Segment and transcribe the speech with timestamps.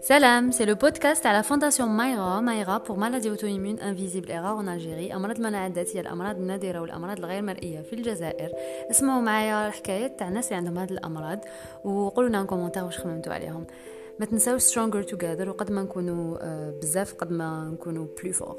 [0.00, 4.50] سلام c'est le podcast de la fondation مايرا مايرا pour maladies auto-immunes invisibles et rares
[4.50, 8.52] en Algérie امراض المناعه الذاتيه الامراض النادره والامراض الغير مرئيه في الجزائر
[8.90, 11.38] اسمعوا معايا الحكايات تاع الناس اللي عندهم هاد الأمراض.
[11.84, 13.66] وقولوا لنا commentaires واش خممتوا عليهم.
[14.20, 18.56] ما تنساوش stronger together وقد ما نكونوا آه، بزاف قد ما نكونوا plus forts